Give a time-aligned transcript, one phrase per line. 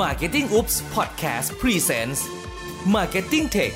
[0.00, 2.20] Marketing Oops Podcast Presents
[2.94, 3.74] Marketing Tech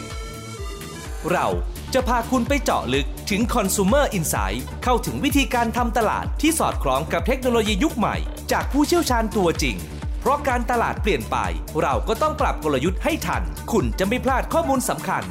[1.30, 1.46] เรา
[1.94, 8.16] จะพาคุณไปเจาะลึกถึง Consumer Insight เข้าถึงวิธีการทำตลาดที่สอดคล้องกับเทคโนโลยียุคใหม่
[8.52, 9.76] จากผู้เชี่ยวชาญตัวจริง
[10.20, 11.36] เพราะการตลาดเปลี่ยนไป
[11.82, 13.42] เราก็ต้องปรับกลยุทธ์ให้ทัน
[13.72, 15.22] คุณจะไม่พลาดข้อมูลสำคัญ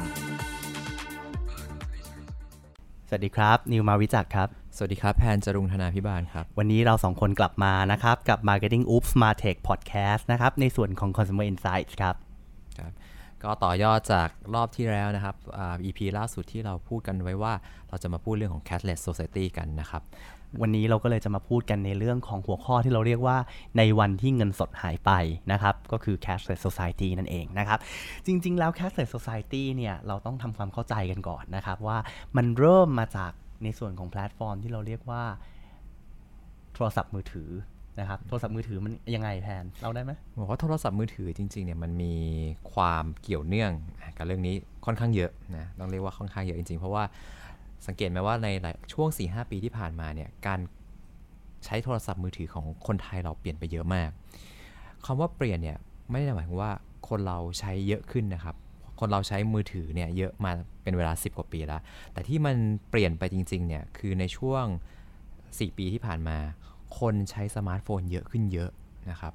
[3.08, 4.48] สวัสดีครับ นิวมาวิจักครับ
[4.78, 12.14] สวัสดีครับ แพนจรุงธนาพิบาลครับ วันนี้เราสองคนกลับมานะครับ กับ Marketing Oops Smart Tech Podcast นะครับ ในส่วนของ Consumer Insights ครับ
[12.78, 12.92] ครับ
[13.42, 17.52] ก็ต่อยอดจากรอบที่แล้วนะครับอ่า EP ล่าสุดที่เราพูดกันไว้ว่า
[17.88, 20.02] เราจะมาพูดเรื่องของ cashless society กันนะครับ
[20.62, 23.36] วันนี้เราก็เลยจะมาพูดกันในเรื่องของหัวข้อที่เราเรียกว่า
[23.78, 25.10] ในวันที่เงินสดหายไป
[25.52, 27.78] นะครับ ก็คือ cashless society นั่นเองนะครับ
[28.26, 31.98] จริง ๆ แล้ว cashless society เนี่ยเราต้องทำความเข้าใจกันก่อนนะครับว่า
[32.36, 33.32] มันเริ่มมาจาก
[33.64, 35.22] ในส่วนของแพลตฟอร์มที่เราเรียกว่า
[36.74, 37.50] โทรศัพท์มือถือ
[38.00, 42.14] นะครับ โทรศัพท์มือถือมันยังไงแทนเราได้ไหมบอกว่าโทรศัพท์มือถือจริงๆเนี่ยมันมี
[42.72, 43.72] ความเกี่ยวเนื่อง
[44.16, 44.54] กับเรื่องนี้
[44.86, 47.04] ค่อนข้างเยอะนะต้องเรียกว่าค่อนข้างเยอะจริงๆ เพราะว่า
[47.86, 48.48] สังเกตไหมว่าใน
[48.92, 50.60] ช่วง 4-5 ปีที่ผ่านมาเนี่ยการ
[51.64, 54.10] ใช้โทรศัพท์มือถือของคนไทยเราเปลี่ยนไปเยอะมาก
[55.04, 55.78] คำว่าเปลี่ยนเนี่ย
[56.10, 56.72] ไม่ได้หมายความว่า
[57.08, 58.56] คนเราใช้เยอะขึ้นนะครับ
[59.00, 60.52] คนเราใช้มือถือเนี่ยเยอะมา
[60.82, 61.80] เป็นเวลา 10 กว่าปีแล้ว
[62.12, 62.56] แต่ที่มัน
[62.90, 64.64] เปลี่ยนไปจริงๆเนี่ยคือในช่วง
[65.22, 66.36] 4 ปีที่ผ่านมา
[66.98, 68.70] คนใช้สมาร์ทโฟนเยอะขึ้นเยอะ
[69.10, 69.32] นะครับ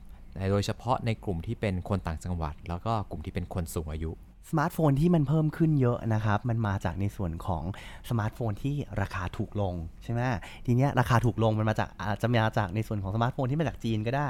[0.52, 4.12] โดยเฉพาะในกลุ่มที่เป็นคนต่างจังหวัด แล้วก็กลุ่มที่เป็นคนสูงอายุ
[4.50, 7.64] สมาร์ทโฟนที่มันเพิ่มขึ้นเยอะนะครับ มันมาจากในส่วนของ
[8.10, 10.22] สมาร์ทโฟนที่ราคาถูกลงใช่ไหม
[10.66, 14.28] ทีเนี้ยราคาถูกลงมันมาจากอาจจะมาจากในส่วนของสมาร์ทโฟนที่มาจากจีนก็ได้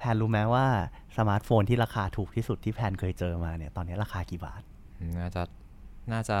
[0.00, 0.66] แพนรู้ไหมว่า
[1.16, 4.62] สมาร์ทโฟนที่ราคาถูกที่สุดที่แพนเคยเจอมาเนี่ยตอนนี้ราคากี่บาท
[5.18, 5.42] น่าจะ
[6.12, 6.38] น่าจะ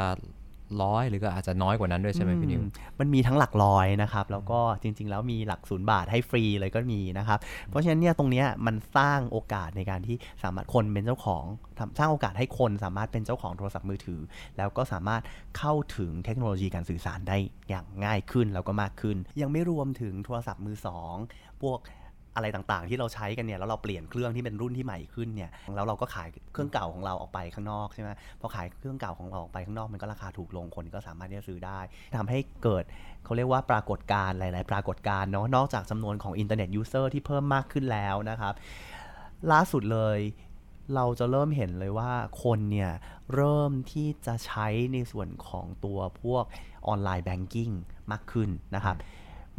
[0.82, 11.44] ร้อยหรือก็อาจจะน้อยกว่านั้นด้วยใช่ไหมพี่นิวอืมมันมีทั้งหลักร้อยนะครับ แล้วก็จริง ๆ แล้วมีหลักศูนย์บาทให้ฟรีเลยก็มีนะครับ เพราะฉะนั้นเนี่ยตรงเนี้ยมันสร้างโอกาสในการที่สามารถคนเป็นเจ้าของ
[11.78, 14.20] ทำสร้างโอกาสให้คนสามารถเป็นเจ้าของโทรศัพท์มือถือ
[14.56, 15.22] แล้วก็สามารถ
[15.58, 17.36] เข้าถึงเทคโนโลยีการสื่อสารได้
[17.68, 21.14] อย่างง่ายขึ้นแล้วก็มากขึ้น ยังไม่รวมถึงโทรศัพท์มือสอง
[21.62, 21.78] พวก
[22.36, 28.10] อะไรต่างๆ ที่เราใช้กันเนี่ยแล้วเราเปลี่ยนเครื่องที่เป็นรุ่นที่ใหม่ขึ้นเนี่ยแล้วเราก็ขายเครื่องเก่าของเราออกไปข้างนอกใช่ไหม
[28.40, 31.80] พอขายเครื่องเก่าของเราออกไปข้างนอกมันก็ราคาถูกลงคนก็สามารถที่จะซื้อได้
[32.16, 32.84] ทำให้เกิด
[33.24, 38.54] เขาเรียกว่าปรากฏการณ์หลาย ๆ ปรากฏการณ์เนาะนอกจากจำนวนของ internet user ที่เพิ่มมากขึ้นแล้วนะครับ
[39.52, 40.18] ล่าสุดเลย
[40.94, 42.90] เราจะเริ่มเห็นเลยว่าคนเนี่ย
[43.34, 46.44] เริ่มที่จะใช้ในส่วนของตัวพวก
[46.86, 47.70] online banking
[48.10, 48.96] มากขึ้นนะครับ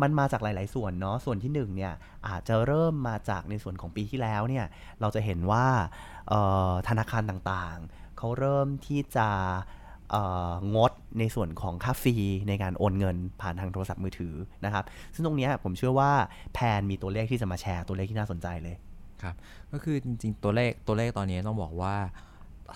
[0.01, 1.94] มันมาจากหลาย ๆ ส่วนเนาะส่วนที่หนึ่งเนี่ย
[2.28, 4.66] อาจจะเริ่มมาจากในส่วนของปีที่แล้วเนี่ย
[5.01, 5.66] เราจะเห็นว่า
[6.88, 9.29] ธนาคารต่างๆ เขาเริ่มที่จะ
[10.75, 12.16] งดในส่วนของค่า fee
[12.50, 14.35] ในการโอนเงินผ่านทางโทรศัพท์มือถือ
[14.66, 16.12] นะครับ ซึ่งตรงนี้ผมเชื่อว่า
[16.53, 18.75] แพนมีตัวเลขที่จะมาแชร์ตัวเลขที่น่าสนใจเลย
[19.23, 19.35] ครับ
[19.72, 21.95] ก็คือจริงๆตัวเลขตัวเลขตอนนี้ต้องบอกว่า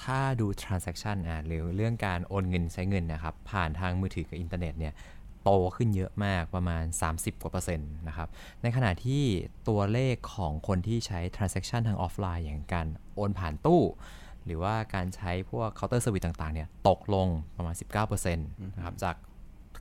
[0.04, 4.94] ถ้าดู transaction อะหรือเรื่องการโอนเงินใช้เงินนะครับผ่านทางมือถือกับอินเทอร์เน็ตเนี่ย
[5.46, 6.84] โตขึ้นเยอะมากประมาณ
[7.14, 8.30] 30 กว่าเปอร์เซ็นต์นะครับ
[8.62, 9.24] ในขณะที่
[9.70, 13.84] ตัวเลขของคนที่ใช้ transaction ทางออฟไลน์อย่างการโอนผ่านตู้
[14.46, 19.16] หรือว่าการใช้พวก counter service ต่างๆเนี่ยตกลงประมาณ 19%นะครับจาก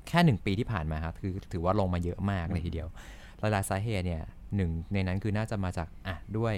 [0.08, 2.88] แค่ 1 ปีที่ผ่านมาครับคือถือว่าลงมาเยอะมากเลยทีเดียว
[3.38, 4.22] หลายๆสาเหตุเนี่ย
[4.56, 6.54] หนึ่งในนั้นคือน่าจะมาจากอะด้วย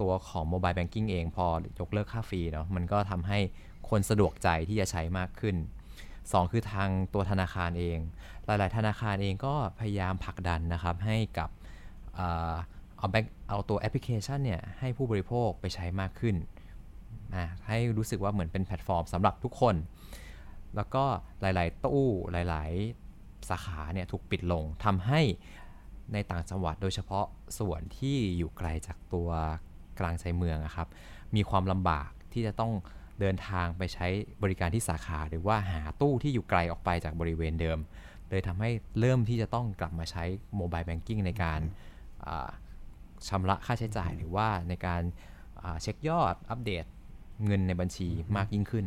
[0.00, 1.46] ตัวของโมบายแบงกิ้งเองพอ
[1.80, 3.38] ยกเลิกค่าฟรีเนาะมันก็ทำให้
[3.90, 5.56] คนสะดวกใจที่จะใช้มากขึ้น
[6.30, 7.98] 2 คือทางตัวธนาคารเอง
[8.46, 11.50] หลาย ๆ ธนาคารเองก็พยายามผลักดันนะครับให้กับ
[12.16, 16.36] เอาแบงเอาตัวแอปพลิเคชันเนี่ยให้ผู้บริโภคไปใช้มากขึ้น
[17.68, 19.74] ให้รู้สึกว่าเหมือนเป็นแพลตฟอร์มสำหรับทุกคน
[20.76, 21.04] แล้วก็
[21.40, 22.70] หลาย ๆ ตู้หลาย
[23.10, 25.20] ๆ สาขาเนี่ยถูกปิดลงทำให้
[26.12, 27.26] ในต่างจังหวัดโดยเฉพาะ
[27.58, 29.28] ส่วนที่อยู่ไกลจากตัว
[29.98, 30.88] กลางใจเมืองอะครับ
[31.36, 32.72] มีความลำบากที่จะต้อง
[33.20, 34.06] เดินทางไปใช้
[34.42, 37.78] บริการที่สาขา หรือว่าหาตู้ที่อยู่ไกลออกไปจากบริเวณเดิม
[38.28, 38.70] เลยทำให้
[39.00, 40.24] เริ่มที่จะต้องกลับมาใช้
[40.56, 41.60] โมบายแบงกิ้งในการ
[42.26, 42.48] อ่า
[43.28, 45.02] ชำระค่าใช้จ่ายหรือว่าในการ
[45.82, 46.84] เช็คยอดอัปเดต
[47.44, 48.86] เงินในบัญชีมากยิ่งขึ้น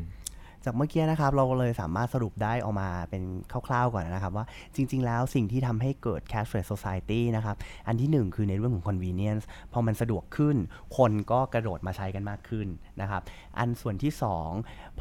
[0.66, 3.24] จากเมื่อกี้นะครับเราเลยสามารถสรุปได้ออกมาเป็น
[3.68, 7.56] คร่าวๆก่อนนะครับว่าจริง ๆ แล้วสิ่งที่ทำให้เกิด cashless society นะครับ
[7.88, 10.56] อันที่หนึ่งคือในเรื่องของ convenience พอมันสะดวกขึ้น
[10.98, 12.68] คนก็กระโดดมาใช้กันมากขึ้น
[13.02, 13.22] นะครับ
[13.58, 14.50] อันส่วนที่สอง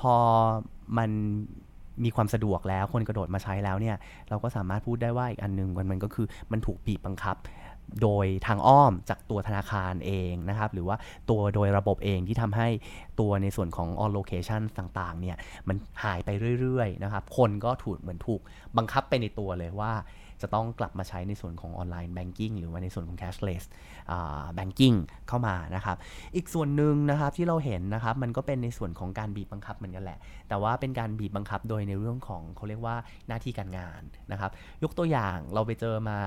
[0.00, 0.14] พอ
[0.98, 1.10] มัน
[2.04, 3.96] มีความสะดวกแล้วคนกระโดดมาใช้แล้วเนี่ย
[4.28, 7.36] เราก็สามารถพูดได้ว่าอีกอันหนึงมันมันก็คือมันถูกบีบบังคับ
[8.02, 10.96] โดยทางอ้อมจากตัวธนาคารเองนะครับ หรือว่า
[11.30, 12.68] ตัวโดยระบบเองที่ทำให้
[13.20, 15.36] ตัวในส่วนของ on location ต่างๆเนี่ย
[15.68, 16.28] มันหายไป
[16.60, 18.40] เรื่อยๆนะครับ คนก็ถูกเหมือนถูก
[18.76, 19.92] บังคับไปในตัวเลยว่า
[20.42, 23.64] จะต้องกลับมาใช้ในส่วนของ online banking หรือว่าในส่วนของ cashless
[24.54, 24.94] แบงกิ้ง
[25.28, 25.96] เข้ามานะครับ
[26.36, 32.96] อีกส่วนหนึ่งนะครับที่เราเห็นนะครับมันก็เป็นในส่วนของการบีบบังคับเหมือนกันแหละ แต่ว่าเป็นการบีบบังคับโดยในเรื่องของเขาเรียกว่า
[33.28, 34.02] หน้าที่การงาน
[34.32, 34.50] นะครับ
[34.82, 36.18] ยกตัวอย่างเราไปเจอมา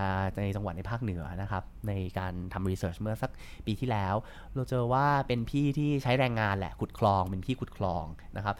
[0.43, 3.31] ในจังหวัดในภาคเหนือนะครับในการทำ research เมื่อสัก
[3.65, 4.15] ปีที่แล้ว
[4.55, 8.05] เราเจอว่าเป็นพี่ที่ใช้แรงงานแหละขุดคลองเป็นพี่ขุดคลอง
[8.37, 8.55] นะครับ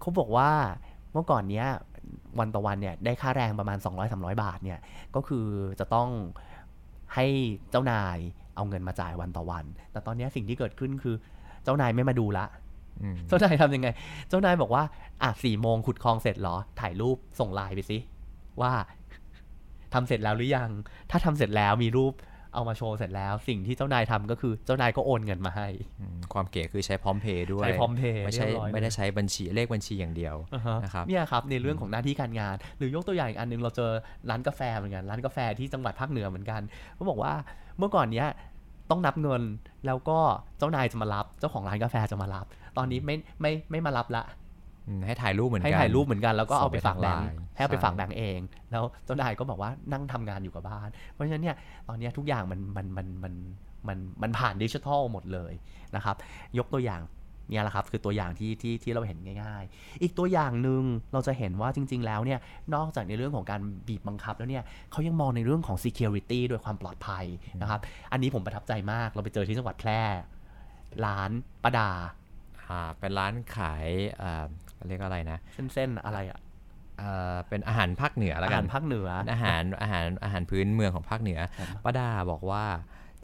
[0.00, 0.50] เขาบอกว่า
[1.12, 1.66] เมื่อก่อนเนี้ย
[2.38, 3.78] วันต่อวันเนี่ยได้ค่าแรงประมาณ
[4.10, 4.78] 200-300 บาทเนี่ย
[5.14, 5.46] ก็คือ
[5.80, 6.08] จะต้อง
[7.14, 7.26] ให้
[7.70, 8.16] เจ้านาย
[8.56, 11.16] เอาเงินมาจ่ายวันต่อวัน แต่ตอนนี้สิ่งที่เกิดขึ้นคือ
[11.64, 12.46] เจ้านายไม่มาดูละ
[13.02, 13.88] อืมเจ้านายทำยังไง
[14.28, 14.82] เจ้านายบอกว่า
[15.22, 17.98] อะสี่โมงขุดคลองเสร็จเหรอ ถ่ายรูปส่งไลน์ไปสิ
[18.60, 18.72] ว่า
[19.94, 20.70] ทำเสร็จแล้วหรือยัง
[21.10, 22.12] ถ้าทำเสร็จแล้วมีรูป
[22.54, 25.68] เอามาโชว์เสร็จแล้ว สิ่งที่เจ้านายทำก็คือเจ้านายก็โอนเงินมาให้
[26.00, 33.90] อืมความเก๋คือใช้พร้อมเพย์ด้วยใช้ PromptPay ไม่ใช่เรียบร้อยเลยไม่ได้ใช้บัญชีเลขบัญชีอย่างเดียวอ่าฮะนะครับเนี่ยครับในเรื่องของหน้าที่การงาน หรือยกตัวอย่างอีกอันหนึงเราเจอ
[34.30, 36.60] ร้านกาแฟเหมือนกันร้านกาแฟที่จังหวัดภาคเหนือเหมือนกัน
[36.94, 37.32] เขาบอกว่า
[37.78, 38.28] เมื่อก่อนเนี้ย
[38.90, 39.42] ต้องนับเงิน
[39.86, 40.18] แล้วก็
[40.58, 42.46] เจ้านายจะมารับ เจ้าของร้านกาแฟจะมารับ
[42.76, 44.47] ตอนนี้ไม่ไม่ไม่มารับละอืม
[45.06, 48.38] ให้ถ่ายรูปเหมือนกันให้ถ่ายรูปเหมือนกันแล้วก็เอาไปฝากแบงส่ค์งไปทางไลน์ให้เอาไปใช่ฝากแบงค์เอง
[48.70, 51.56] แล้วเจ้านายก็บอกว่านั่งทำงานอยู่กับบ้าน เพราะฉะนั้นเนี่ย
[51.88, 53.34] ตอนเนี้ยทุกอย่างมันมันมันมัน
[53.88, 55.52] มันมันผ่านดิจิทัลหมดเลย
[55.96, 56.16] นะครับ
[56.58, 57.02] ยกตัวอย่าง
[57.50, 60.82] เนี่ยแหละครับคือตัวอย่างที่ที่ที่เราเห็นง่าย ๆ อีกตัวอย่างหนึ่ง
[61.12, 62.40] เราจะเห็นว่าจริง ๆ แล้วเนี่ย
[62.74, 67.24] นอกจากในเรื่องของการบีบบังคับแล้วเนี่ยเขายังมองในเรื่องของ security ด้วยความปลอดภัย
[67.60, 67.80] นะครับ
[68.12, 70.02] อันนี้ผมประทับใจมากเราไปเจอที่จังหวัดแพร่
[71.06, 71.30] ร้าน
[71.64, 71.90] ประดา
[72.68, 73.86] อ่าเป็นร้านขาย
[74.22, 74.44] อ่า
[74.88, 75.38] เรียกอะไรนะ
[75.74, 76.38] เส้นๆอะไรอะ
[77.00, 82.64] อ่าเป็นอาหารภาคเหนือแล้วอากัหานรภาคเหนืออาหารอาหารอาหารพื้นเมืองของภาคเหนือครับป้าดาบอกว่า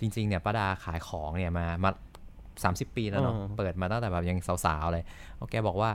[0.01, 1.91] จริงๆเนี่ยป้าดาขายของเนี่ยมามา
[2.65, 5.05] สามสิบปีแล้วเนาะอืมเปิดมาตั้งแต่แบบยังสาวๆเลย
[5.37, 5.91] แล้วแกบอกว่า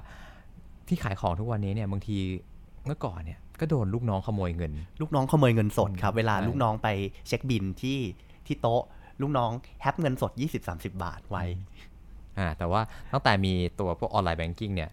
[0.88, 2.18] ที่ขายของทุกวันนี้เนี่ยบางที
[2.86, 6.88] เมื่อก่อนเนี่ยก็โดนลูกน้องขโมยเงิน ลูกน้องขโมยเงินสดครับ เวลาใช่ลูกน้องไป
[7.28, 8.00] เช็คบินที่
[8.46, 8.84] ที่โต๊ะ
[9.22, 9.52] ลูกน้อง
[9.82, 10.32] แฮปเงินสด
[10.64, 11.44] 20-30 บาทไว้
[12.38, 14.90] อ่าแต่ว่าตั้งแต่มีตัวพวกออนไลน์แบงกิ้งเนี่ย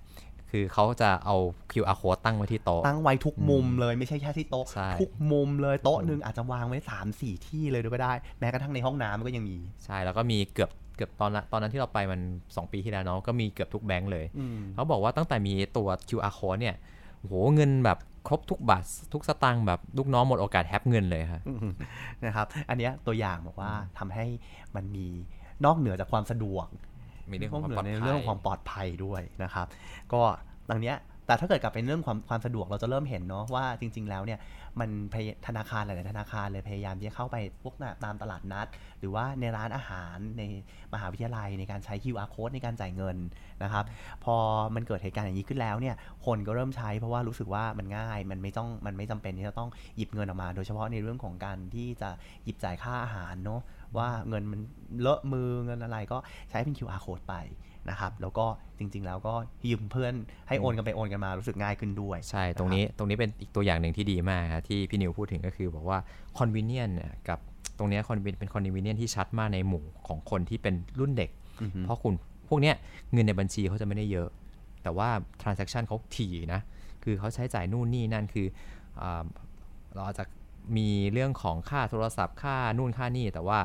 [0.51, 1.37] คือเขาจะเอา
[1.73, 6.79] QR code ตั้งไว้ที่โต๊ะ ตั้งไว้ทุกมุมเลยไม่ใช่แค่ที่โต๊ะใช่ทุกมุมเลยโต๊ะหนึ่งอาจจะวางไว้
[7.13, 16.77] 3-4 ที่เลยก็ได้ แม้กระทั่งในห้องน้ำก็ยังมี ใช่แล้วก็มีเกือบเกือบตอนละตอนนั้นที่เราไปมัน 2 ปีที่แล้วเนาะก็มีเกือบทุกแบงก์เลยอืมเขาบอกว่าตั้งแต่มีตัว QR code เนี่ย
[17.19, 21.73] โอ้โหเงินแบบครบทุกบาททุกสตางค์แบบลูกน้องหมดโอกาสแฮปเงินเลยครับอืม
[22.25, 24.27] นะครับ อันเนี้ยตัวอย่างบอกว่าทำให้
[24.77, 25.07] มันมี
[25.65, 26.67] นอกเหนือจากความสะดวก
[27.31, 29.67] มีเรื่องนขอองกความเหนืปลอดภัยอในเรื่องของความปลอดภัยด้วยนะครับ
[30.13, 30.21] ก็
[30.71, 30.97] ดังเนี้ย
[31.27, 34.39] แต่ถ้าเกิดกลับเป็นเรื่องความความสะดวกเราจะเริ่มเห็นเนาะว่าจริง ๆ แล้วเนี่ย
[34.81, 38.67] มันพยธนาคารหลายๆธนาคารเลยพยายามที่จะเข้าไปพวกน่ะตามตลาดนัด
[38.99, 40.43] หรือว่าในร้านอาหารใน
[40.95, 43.17] มหาวิทยาลัยในการใช้ QR code ในการจ่ายเงิน
[43.63, 43.85] นะครับ
[44.25, 44.37] พอ
[44.75, 45.95] มันเกิดเหตุการณ์อย่างนี้ขึ้นแล้วเนี่ย
[46.27, 52.11] คนก็เริ่มใช้เพราะว่ารู้สึกว่ามันง่ายมันไม่ต้องมันไม่จำเป็นที่จะต้องหยิบเงินออกมา โดยเฉพาะในเรื่องของการที่จะ
[52.45, 53.61] หยิบจ่ายค่าอาหารเนาะ
[53.97, 54.61] ว่าเงินมัน
[55.01, 56.19] เลอะมือเงินอะไรก็
[56.51, 57.35] ใช้เป็น QR code ไป
[57.91, 58.47] นะครับแล้วก็
[58.79, 59.35] จริง ๆ แล้วก็
[59.69, 60.15] ยืมเพื่อน
[60.49, 65.99] ให้โอนกันไปโอนกันมารู้สึกง่ายขึ้นด้วย ใช่ ตรงนี้ตรงนี้เป็นอีกตัวอย่างหนึ่งที่ดีมากครับที่พี่นิวพูดถึงก็คือบอกว่า
[66.39, 67.39] convenient เนี่ยกับ
[67.79, 71.31] ตรงเนี้ย conven- เป็น convenient ที่ชัดมากในหมู่ของคนที่เป็นรุ่นเด็ก
[71.63, 72.15] อือฮึเพราะคุณ
[72.49, 72.75] พวกเนี้ย
[73.13, 74.29] เงินในบัญชีเขาจะไม่ได้เยอะ
[74.83, 75.09] แต่ว่า
[75.43, 76.61] transaction เขาถี่นะ
[77.05, 78.47] คือเขาใช้จ่ายนู่นนี่นั่นคือ
[79.01, 79.25] อา
[79.95, 80.25] เราอาจจะ
[80.77, 83.59] มีเรื่องของค่าโทรศัพท์ค่านู่นค่านี่แต่ว่า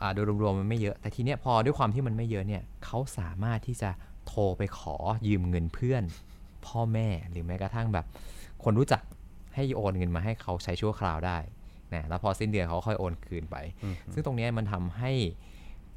[0.00, 3.90] อ่าโดยรวมๆมันไม่เยอะ แต่ทีเนี้ยพอด้วยความที่มันไม่เยอะเนี่ยเขาสามารถที่จะ
[4.26, 4.96] โทรไปขอ
[5.26, 6.02] ยืมเงินเพื่อน
[6.66, 8.06] พ่อแม่หรือแม้กระทั่งแบบ
[8.64, 9.02] คนรู้จัก
[9.54, 11.38] ให้โอนเงินมาให้เขาใช้ชั่วคราวได้
[11.94, 13.56] นะแล้วพอสิ้นเดือนเขาค่อยโอนคืนไป
[14.12, 15.12] ซึ่งตรงเนี้ยมันทำให้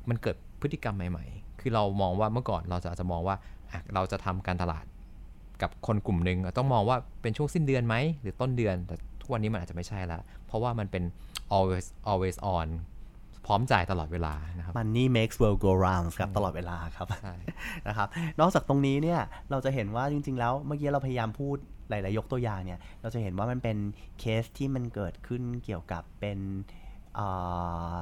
[0.10, 3.36] มันเกิดพฤติกรรมใหม่ ๆ คือเรามองว่าเมื่อก่อนเราจะอาจจะมองว่า
[3.72, 4.86] อะเราจะทำการตลาด
[5.62, 11.04] กับคนกลุ่มหนึ่งต้องมองว่าเป็นช่วงสิ้นเดือนไหมหรือต้นเดือน แต่ทุก วันนี้มันอาจจะไม่ใช่ละเพราะว่ามันเป็น
[11.56, 12.68] always always on
[13.46, 17.36] พร้อมจ่ายตลอดเวลานะครับ Money makes world go round ครับตลอดเวลาครับใช่
[17.88, 18.08] นะครับ
[18.40, 19.20] นอกจากตรงนี้เนี่ย
[19.52, 21.58] เราจะเห็นว่าจริง ๆ แล้วเมื่อกี้เราพยายามพูด
[21.90, 23.78] หลาย ๆ ยกตัวอย่างเนี่ย เราจะเห็นว่ามันเป็น
[24.20, 26.40] เคสที่มันเกิดขึ้นเกี่ยวกับเป็น
[27.16, 27.28] เอ่
[27.98, 28.00] อ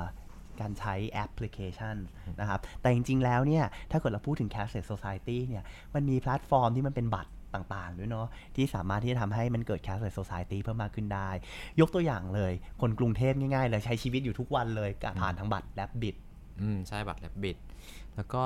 [0.60, 1.96] การใช้แอปพลิเคชัน
[2.40, 5.64] นะครับ แต่จริง ๆ แล้วเนี่ย ถ้าเกิดเราพูดถึง cashless society เนี่ย
[5.96, 11.30] มันมีแพลตฟอร์มที่มันเป็นบัตร ต่างๆด้วยเนาะที่สามารถที่จะทำให้มันเกิด cashless society เพิ่มมากขึ้นได้
[11.80, 16.16] ยกตัวอย่างเลย คนกรุงเทพง่ายๆเลยใช้ชีวิตอยู่ทุกวันเลยกับผ่านทางบัตร Rabbit
[16.62, 17.58] อืมใช่บัตร Rabbit
[18.16, 18.42] แล้วก็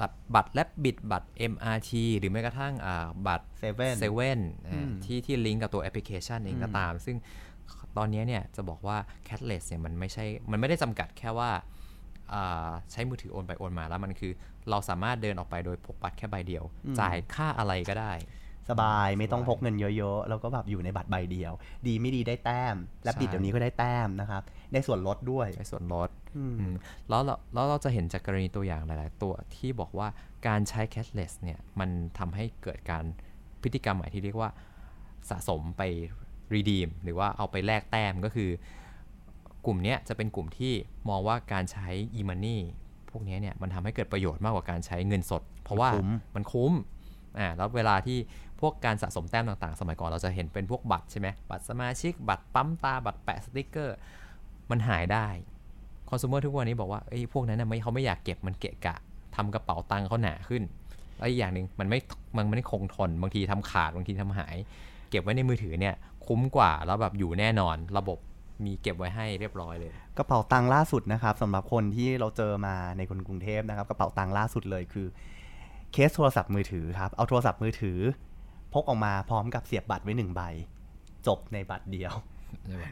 [0.00, 7.16] บัตรบัตร Rabbit บัตร MRT หรือแม้กระทั่งอ่าบัตร Seven เซเว่นอืมที่ที่ลิงก์กับตัวแอปพลิเคชันเองก็ตาม ซึ่ง
[7.96, 11.60] ตอนนี้เนี่ยจะบอกว่า cashless เนี่ยมันไม่ใช่มันไม่ได้จำกัดแค่ว่าอ่า
[12.92, 14.32] ใช้มือถือโอนไปโอนมาแล้วมันคือ
[14.70, 16.64] เราสามารถเดินออกไปโดยพกบัตรแค่ใบเดียว
[17.00, 18.12] จ่ายค่าอะไรก็ได้
[18.70, 21.52] สบายไม่ต้องพกเงินเยอะๆ แล้วก็แบบอยู่ในบัตรใบเดียว
[21.86, 26.74] ดีไม่ดีได้แต้ม และบิดเดี๋ยวนี้ก็ได้แต้มนะครับได้ส่วนลดด้วยใช้ส่วนลดอืมอืม
[27.08, 30.08] แล้วเราแล้วเราจะเห็นจากกรณีตัวอย่างหลาย ๆ ตัวที่บอกว่า
[30.46, 33.04] การใช้ cashless เนี่ยมันทำให้เกิดการ
[33.62, 34.50] พฤติกรรมใหม่ที่เรียกว่า
[35.30, 35.82] สะสมไป
[36.54, 38.50] redeem หรือว่าเอาไปแลกแต้มก็คือ
[39.66, 40.72] กลุ่มเนี้ยจะเป็นกลุ่มที่
[41.08, 42.58] มองว่าการใช้ e-money
[43.10, 46.72] พวกเนี้ยเนี่ยมันทำให้เกิดประโยชน์มากกว่าการใช้เงินสด เพราะว่าคุ้มมันคุ้ม
[47.38, 48.18] อ่าแล้วเวลาที่
[48.60, 53.96] พวกการสะสมแต้มต่างๆ สมัยก่อนเราจะเห็นเป็นพวกบัตรใช่ไหมบัตรสมาชิก บัตรปั๊มตา บัตรแปะสติกเกอร์
[54.70, 55.26] มันหายได้
[56.08, 58.96] คอน sumer ทุกวันนี้บอกว่าเอ้ยพวกนั้นนะไม่เขาไม่อยากเก็บมันเกะกะ
[59.36, 60.62] ทำกระเป๋าตังค์เขาหนาขึ้น
[61.18, 61.98] แล้วอีกอย่างหนึ่งมันไม่
[62.36, 64.56] มันไม่ได้คงทนบางทีทำขาดบางทีทำหาย
[65.10, 65.94] เก็บไว้ในมือถือเนี่ย
[66.26, 68.18] คุ้มกว่าแล้วแบบอยู่แน่นอนระบบ
[68.66, 75.06] มีเก็บไว้ให้เรียบร้อยเลย กระเป๋าตังค์ล่าสุดนะครับสำหรับคนที่เราเจอมาในคนกรุงเทพนะครับกระเป๋าตังค์ล่าสุดเลยคือ
[75.92, 77.98] เคสโทรศัพท์มือถือครับเอาโทรศัพท์มือถือ
[78.72, 80.42] พกออกมาพร้อมกับเสียบบัตรไว้หนึ่งใบ
[81.26, 82.14] จบในบัตรเดียว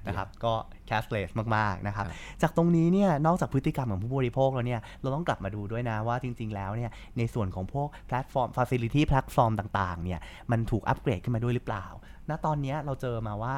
[0.07, 0.53] นะครับก็
[0.89, 11.87] cashless มากๆนะครับครับจากตรงนี้เนี่ยนอกจากพฤติกรรมของผู้บริโภคแล้วเนี่ยเราต้องกลับมาดูด้วยนะว่าจริง ๆ แล้วเนี่ยในส่วนของพวกแพลตฟอร์ม facility แพลตฟอร์มต่างๆเนี่ยมันถูกอัปเกรดขึ้นมาด้วยหรือเปล่า
[12.29, 13.55] ณตอนเนี้ยเราเจอมาว่า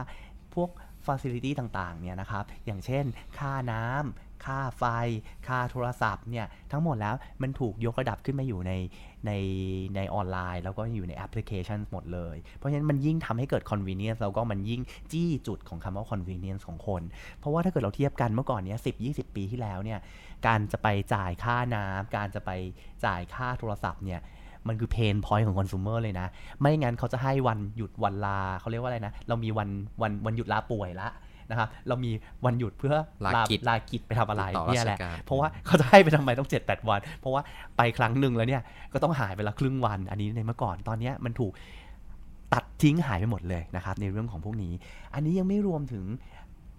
[0.54, 0.70] พวก
[1.06, 3.04] facility ต่างๆเนี่ยนะครับ อย่างเช่น
[3.38, 4.84] ค่าน้ำ ค่าไฟ
[5.48, 8.72] ค่าโทรศัพท์เนี่ย ทั้งหมดแล้วมันถูกยกระดับขึ้นมาอยู่ใน
[9.26, 9.30] ใน
[9.96, 14.80] ในออนไลน์ แล้วก็อยู่ในแอปพลิเคชันหมดเลย เพราะฉะนั้นมันยิ่งทำให้เกิด convenience แล้วก็มันยิ่ง
[15.12, 17.02] จี้จุดของคำว่า convenience ของคน
[17.38, 19.98] เพราะว่าถ้าเกิดเราเทียบกันเมื่อก่อนเนี้ยสิบยี่สิบปีที่แล้วเนี่ย
[20.46, 22.50] การจะไปจ่ายค่าน้ำการจะไป
[23.04, 24.20] จ่ายค่าโทรศัพท์เนี่ย
[24.68, 26.26] มันคือเพนพอยต์ของคอน sumer เลยนะ
[26.60, 29.68] ไม่งั้นเขาจะให้วันหยุดวันลาเขาเรียกว่าอะไรนะ เรามีวัน
[30.02, 31.08] วันวันหยุดลาป่วยละ
[31.50, 32.10] นะครับ เรามี
[32.44, 37.42] วันหยุดเพื่อลากิจลากิจไปทำอะไรติดต่อเนี่ยแหละราชการเพราะว่าเขาจะให้ไปทำไมต้อง 7 8 วัน เพราะว่า
[37.76, 41.52] ไปครั้งหนึ่งแล้วเนี่ยก็ต้องหายไปละครึ่งวัน อันนี้ในเมื่อก่อนตอนเนี้ยมันถูก
[42.52, 44.72] ตัดทิ้งหายไปหมดเลยนะครับในเรื่องของพวกนี้
[45.14, 46.04] อันนี้ยังไม่รวมถึง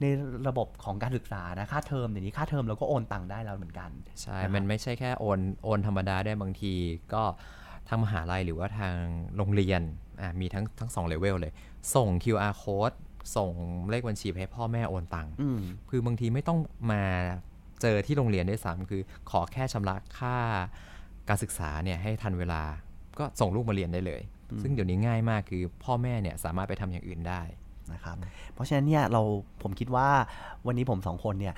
[0.01, 0.05] ใน
[0.47, 3.89] ระบบของการศึกษานะค่าเทอมเดี๋ยวนี้ค่าเทอมเราก็โอนตังค์ได้แล้วเหมือนกัน
[4.21, 6.73] ใช่นะครับมันไม่ใช่แค่โอนโอนธรรมดาได้บางที
[7.13, 7.23] ก็
[7.87, 8.95] ทางมหาลัยหรือว่าทาง
[9.37, 9.81] โรงเรียน
[10.21, 11.53] อะมีทั้งทั้งสองเลเวลเลย
[11.95, 12.97] ส่ง QR code
[13.35, 13.51] ส่ง
[13.89, 15.59] เลขบัญชีไปให้พ่อแม่โอนตังค์อืม
[15.89, 16.59] คือบางทีไม่ต้อง
[16.91, 17.03] มา
[17.81, 20.37] เจอที่โรงเรียนด้วยซ้ำคือ ขอแค่ชำระค่า
[21.29, 22.61] การศึกษาเนี่ยให้ทันเวลา
[23.19, 24.21] ก็ส่งลูกมาเรียนได้เลย
[24.61, 27.41] ซึ่งเดี๋ยวนี้ง่ายมากคือพ่อแม่เนี่ยสามารถไปทำอย่างอื่นได้
[27.93, 28.15] นะครับ
[28.53, 29.21] เพราะฉะนั้นเนี่ยเรา
[29.63, 30.09] ผมคิดว่า
[30.67, 31.55] วันนี้ผมสองคนเนี่ย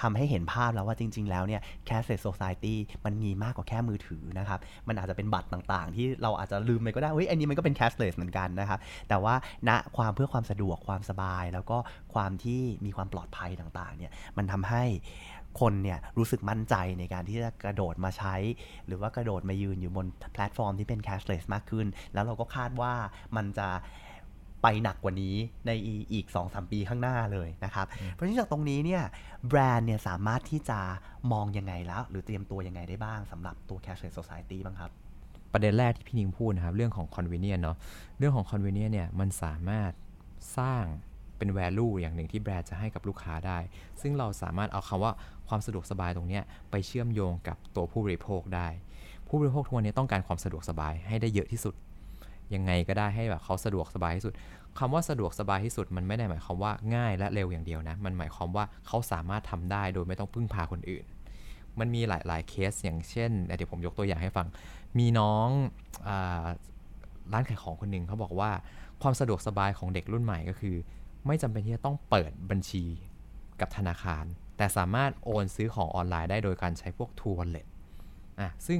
[0.00, 8.78] ทำให้เห็นภาพแล้วว่าจริง ๆ แล้วเนี่ย cashless society มันมีมากกว่าแค่มือถือนะครับ มันอาจจะเป็นบัตรต่างๆ ที่เราอาจจะลืมไปก็ได้เฮ้ยอันนี้มันก็เป็น cashless เหมือนกันนะครับ
[9.08, 9.34] แต่ว่า
[9.68, 11.78] ณความเพื่อความสะดวกความสบาย แล้วก็
[12.14, 14.84] ความที่มีความปลอดภัยต่างๆเนี่ยมันทำให้
[15.60, 18.34] คนเนี่ยรู้สึกมั่นใจในการที่จะกระโดดมาใช้
[18.86, 22.92] หรือว่ากระโดดมายืนอยู่บนแพลตฟอร์มที่เป็น cashless มากขึ้น แล้วเราก็คาดว่า
[23.36, 23.68] มันจะ
[24.62, 25.34] ไปหนักกว่านี้
[25.66, 25.70] ใน
[26.12, 29.02] อีก 2-3 ปีข้างหน้าเลยนะครับ เพราะฉะนั้นจากตรงนี้เนี่ย
[29.48, 30.80] แบรนด์เนี่ยสามารถที่จะ
[31.32, 34.90] มองยังไงแล้ว หรือเตรียมตัวยังไงได้บ้างสำหรับตัว cashless society บ้างครับ
[35.52, 37.76] ประเด็นแรกที่พี่นิงพูดนะครับ เรื่องของ convenience เนาะ
[38.18, 39.92] เรื่องของ convenience เนี่ยมันสามารถ
[40.58, 40.84] สร้าง
[41.36, 43.58] เป็น value อย่างหนึ่งที่แบรนด์จะให้กับลูกค้าได้
[44.00, 45.12] ซึ่งเราสามารถเอาคำว่า
[45.48, 48.68] ความสะดวกสบายตรงเนี้ยไปเชื่อมโยงกับตัวผู้บริโภคได้
[49.28, 51.74] ผู้บริโภคทุกวันนี้ต้องการความสะดวกสบายให้ได้เยอะที่สุด
[52.54, 54.34] ยังไงก็ได้ให้แบบเขาสะดวกสบายที่สุด
[54.78, 61.04] คำว่าสะดวกสบายที่สุดมันไม่ได้หมายความว่าง่ายและเร็วอย่างเดียวนะ มันหมายความว่าเขาสามารถทำได้โดยไม่ต้องพึ่งพาคนอื่น
[61.78, 64.46] มันมีหลาย ๆ เคสอย่างเช่นเดี๋ยวผมยกตัวอย่างให้ฟัง
[64.98, 65.48] มีน้อง
[66.08, 66.10] อ
[67.32, 68.50] ร้านขายของคนหนึ่งเขาบอกว่า
[69.02, 70.76] ความสะดวกสบายของเด็กรุ่นใหม่ก็คือ
[71.26, 72.84] ไม่จำเป็นที่จะต้องเปิดบัญชี
[73.60, 74.24] กับธนาคาร
[74.56, 77.66] แต่สามารถโอนซื้อของออนไลน์ได้โดยการใช้พวก True Wallet
[78.40, 78.78] อะซึ่ง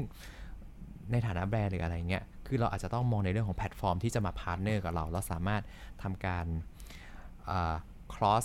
[1.11, 5.63] ในฐานะแบรนด์หรืออะไรเงี้ย คือเราอาจจะต้องมองในเรื่องของแพลตฟอร์มที่จะมา partner กับเราแล้วสามารถ
[6.03, 6.47] ทำการ
[8.15, 8.45] cross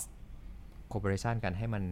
[0.92, 1.82] cooperation กันให้มัน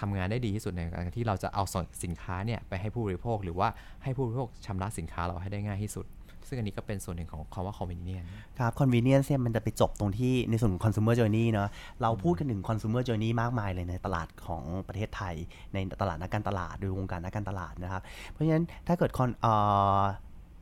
[0.00, 3.68] ทำงานได้ดีที่สุดในการที่เราจะเอาส่งสินค้าเนี่ยไปให้ผู้บริโภค หรือว่า
[4.02, 6.06] ให้ผู้บริโภคชำระสินค้าเราให้ได้ง่ายที่สุด
[6.48, 8.28] ซึ่งอันนี้ก็เป็นส่วนหนึ่งของคำว่า convenience
[8.58, 11.68] ครับ convenience เนี่ยมันจะไปจบตรงที่ในส่วนของ consumer journey เนอะ
[12.02, 15.34] เราพูดกันถึง consumer journey มากมายเลยในตลาดของประเทศไทย
[15.74, 19.54] ในตลาดนักการตลาดโดยวงการนักการตลาดนะครับ เพราะฉะนั้นถ้าเกิด con เอ่
[20.00, 20.02] อ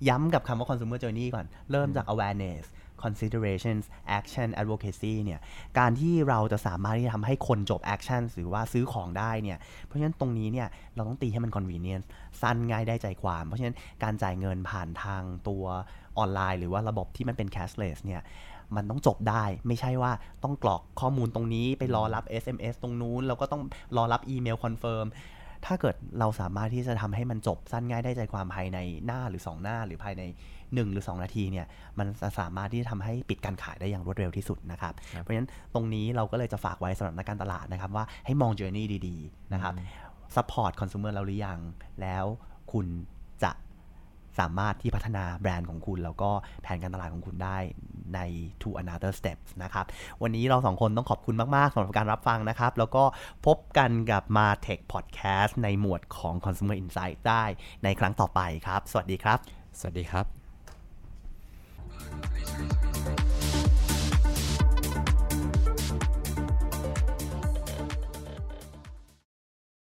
[0.08, 2.64] ย้ำกับคำว่า consumer journey ก่อน เริ่มจาก awareness
[3.02, 3.84] considerations
[4.18, 5.40] action advocacy เนี่ย
[5.78, 12.06] การที่เราจะสามารถที่จะทำให้คนจบ action หรือว่าซื้อของได้เนี่ย เพราะฉะนั้นตรงนี้เนี่ย เราต้องตีให้มัน convenience
[12.42, 15.64] สั้นง่ายได้ใจความ เพราะฉะนั้นการจ่ายเงินผ่านทางตัว
[16.18, 18.22] ออนไลน์ หรือว่าระบบที่มันเป็น cashless เนี่ย
[18.76, 20.12] มันต้องจบได้ไม่ใช่ว่า
[20.44, 23.62] ต้องกรอกข้อมูลตรงนี้ไปรอรับ SMS ตรงนู้น แล้วก็ต้อง
[23.96, 25.06] รอรับอีเมล confirm
[25.66, 30.22] ถ้าเกิดเราสามารถที่จะทำให้มันจบสั้นง่ายได้ใจความภายในหน้าหรือ 2 หน้าหรือภายใน
[30.54, 31.66] 1 หรือ 2 นาทีเนี่ย
[31.98, 39.72] มันจะสามารถที่จะทำให้ปิดการขายได้อย่างรวดเร็วที่สุดนะครับเพราะฉะนั้นตรงนี้เราก็เลยจะฝากไว้สำหรับนักการตลาดนะครับว่าให้มอง journey ดี ๆ นะครับ
[40.36, 41.58] support consumer เราหรือยัง
[42.00, 42.24] แล้ว
[42.72, 43.21] คุณจะ
[44.40, 46.30] สามารถที่พัฒนาแบรนด์ของคุณ แล้วก็
[46.62, 47.58] แผนการตลาดของคุณได้
[48.14, 48.20] ใน
[48.62, 49.86] To Another Steps นะครับ
[50.22, 53.04] วันนี้เราสองคนต้องขอบคุณมาก ๆสำหรับการรับฟังนะครับ แล้วก็
[53.46, 57.44] พบกันกับ Ma Tech Podcast ในหมวดของ Consumer Insight ได้
[57.84, 59.38] ในครั้งต่อไปครับ สวัสดีครับ
[59.80, 60.26] สวัสดีครับ